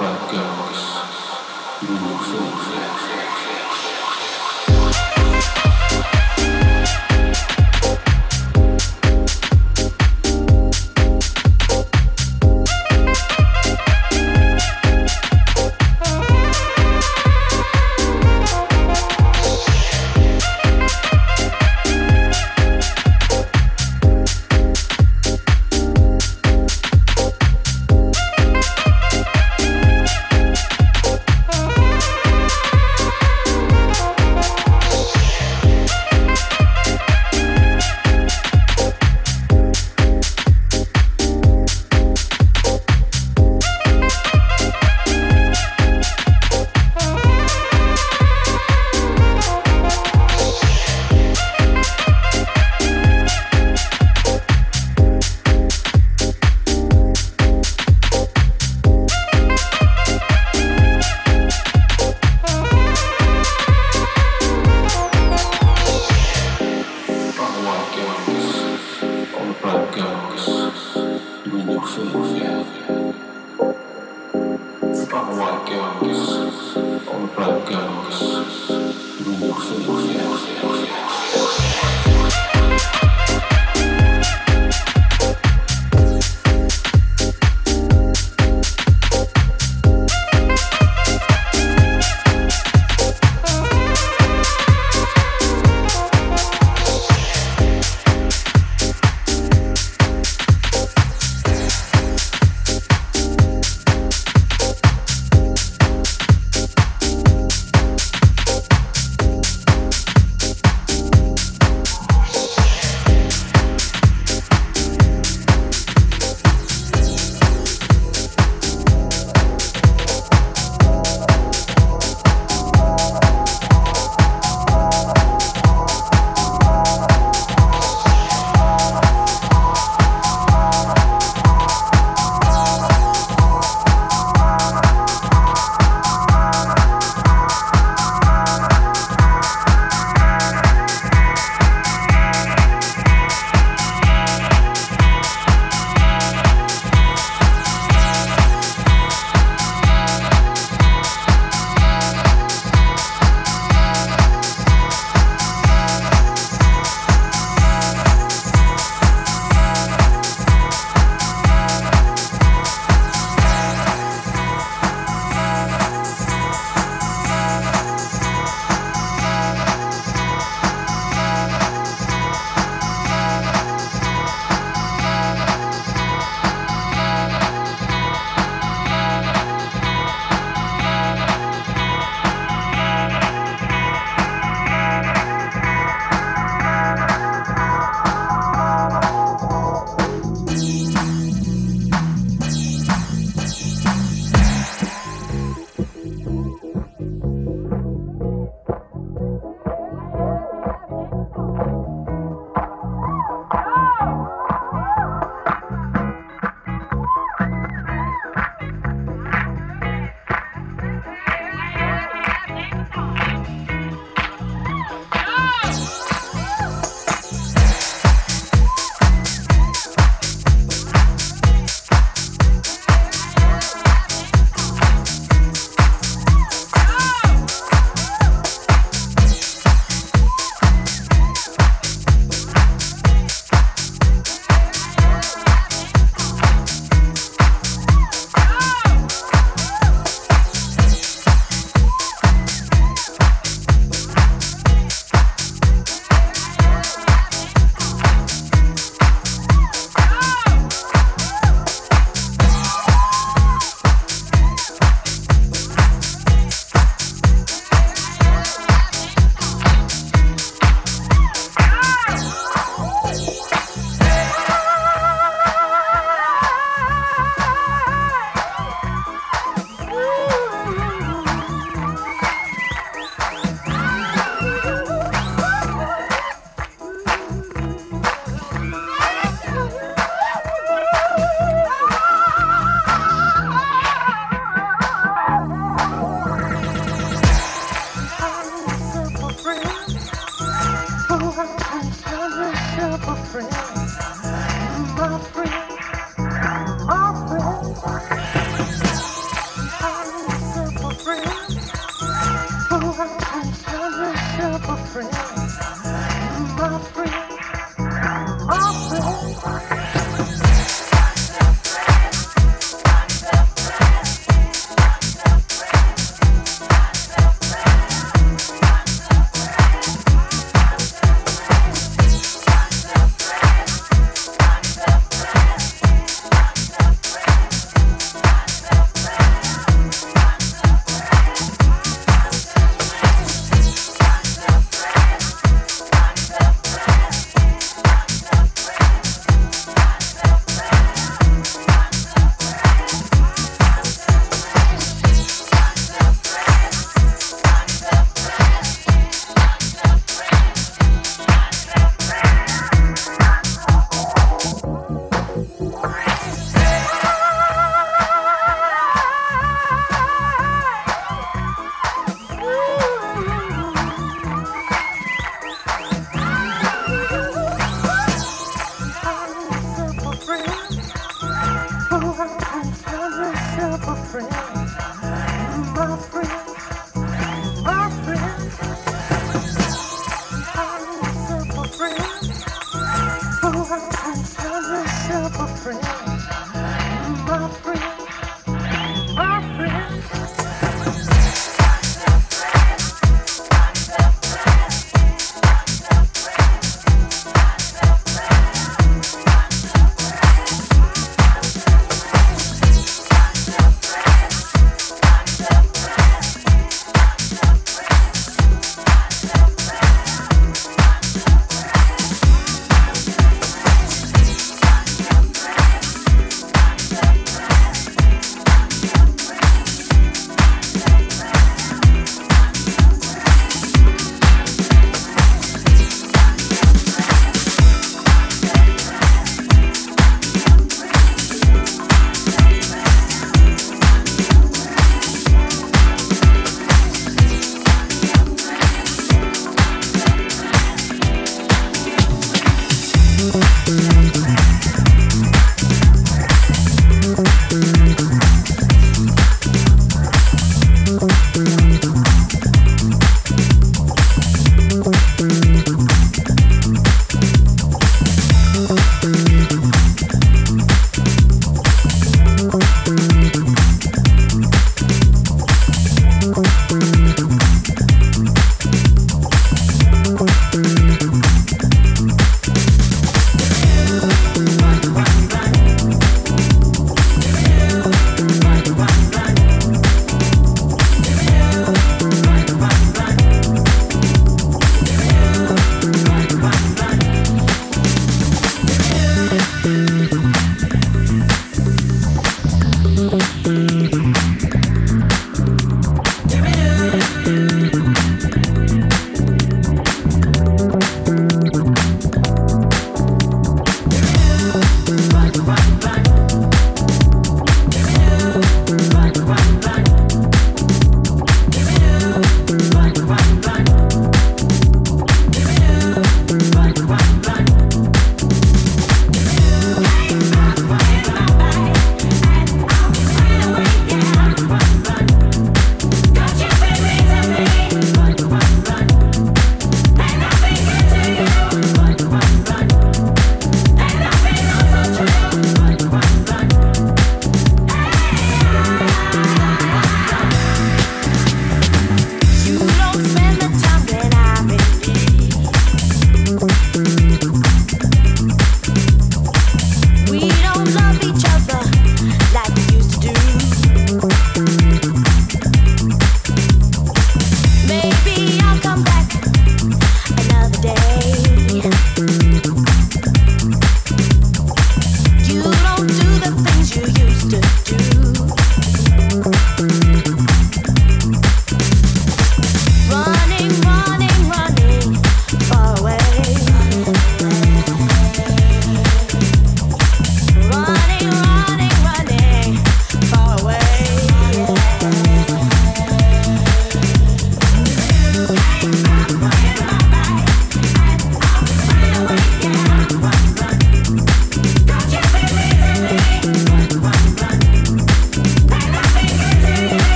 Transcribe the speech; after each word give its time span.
all 0.00 0.14
the 0.14 0.36
black 2.68 3.87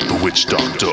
The 0.00 0.20
Witch 0.22 0.46
Doctor. 0.46 0.92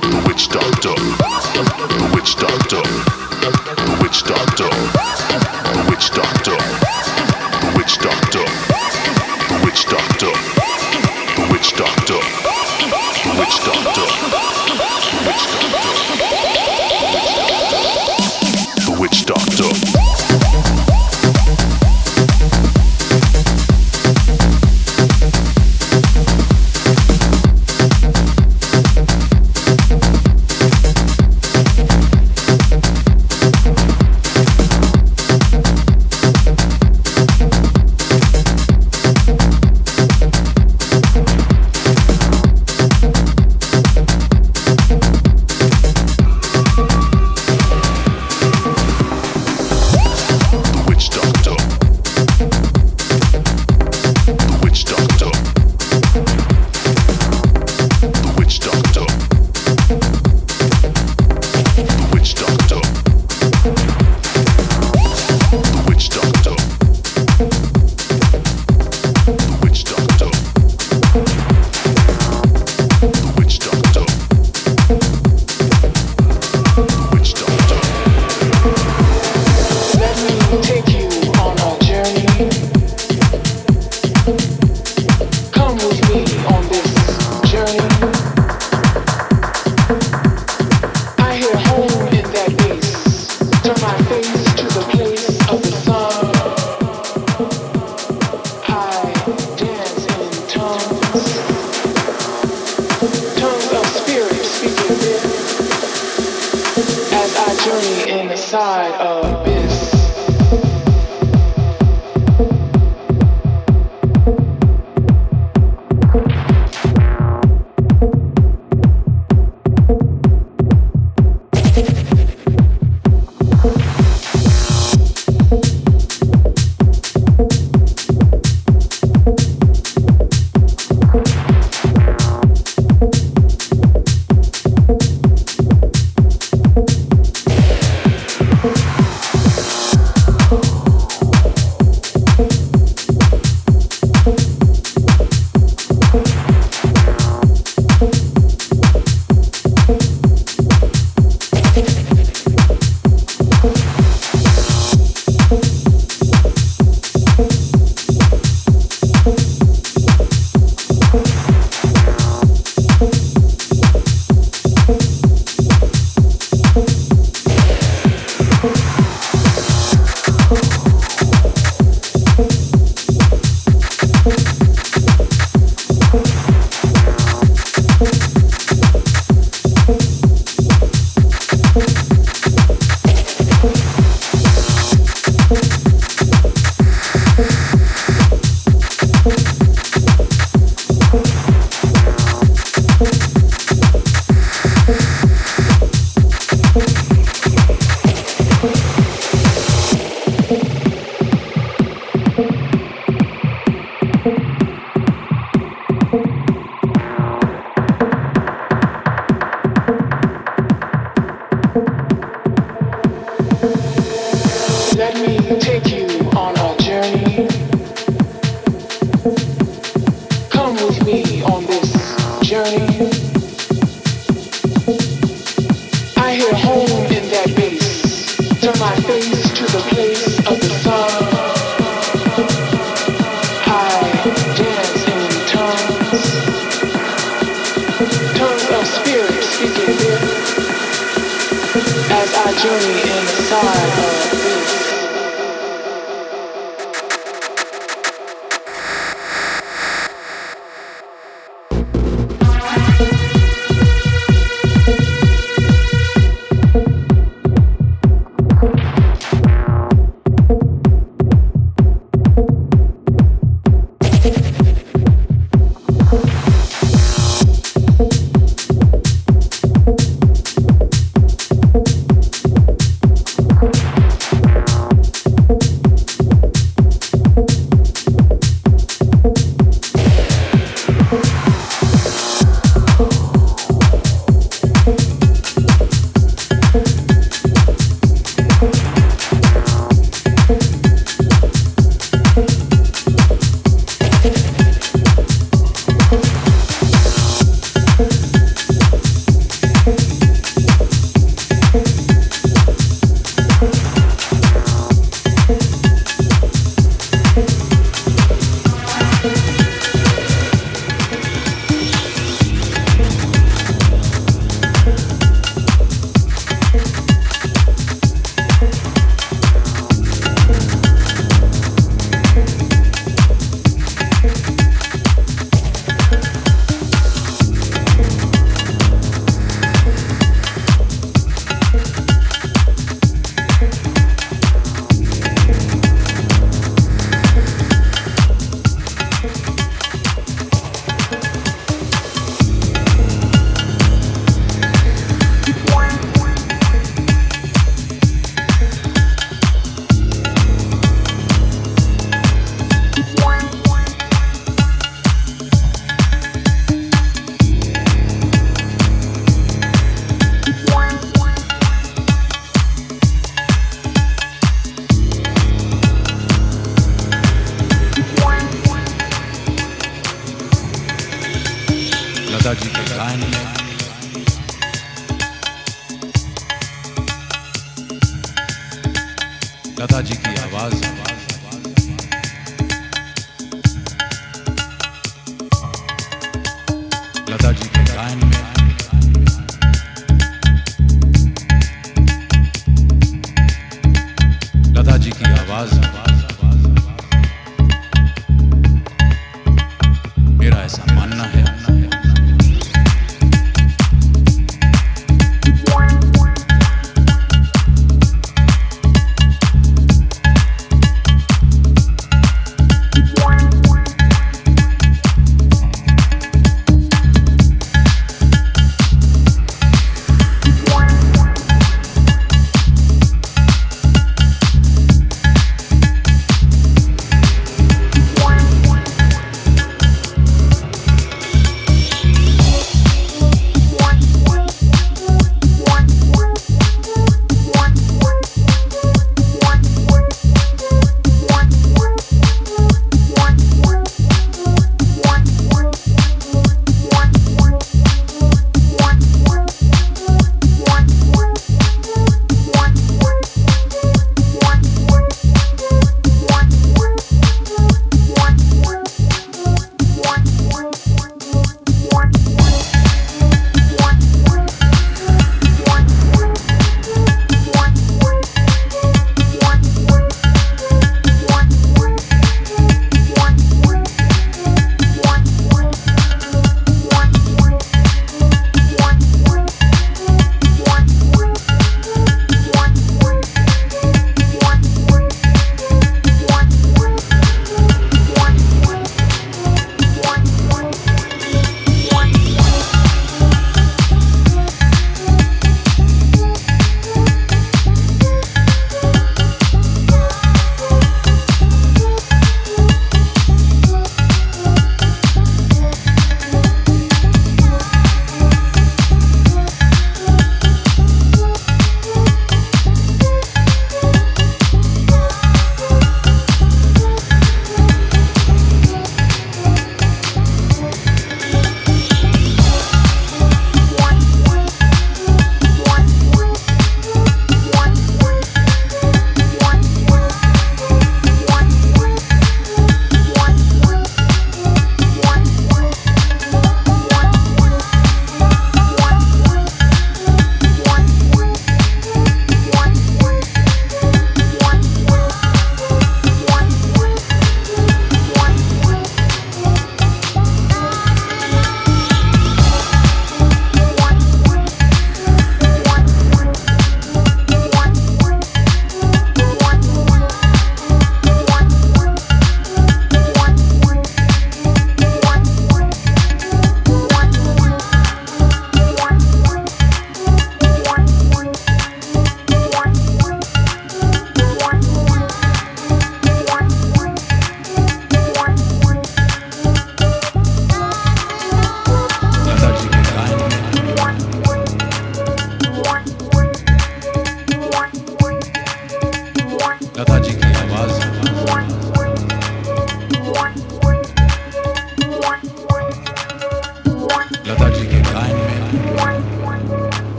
The 0.00 0.22
Witch 0.26 0.48
Doctor. 0.48 1.65